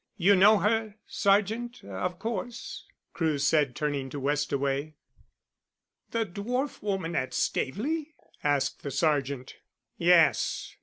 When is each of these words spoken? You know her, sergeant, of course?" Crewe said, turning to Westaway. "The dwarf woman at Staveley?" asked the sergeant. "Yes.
You 0.17 0.35
know 0.35 0.57
her, 0.57 0.95
sergeant, 1.05 1.83
of 1.83 2.17
course?" 2.17 2.87
Crewe 3.13 3.37
said, 3.37 3.75
turning 3.75 4.09
to 4.09 4.19
Westaway. 4.19 4.95
"The 6.09 6.25
dwarf 6.25 6.81
woman 6.81 7.15
at 7.15 7.35
Staveley?" 7.35 8.15
asked 8.43 8.81
the 8.81 8.89
sergeant. 8.89 9.57
"Yes. 9.99 10.75